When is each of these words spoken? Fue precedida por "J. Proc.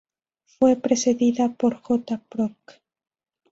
Fue 0.57 0.77
precedida 0.77 1.49
por 1.53 1.79
"J. 1.83 2.19
Proc. 2.27 2.55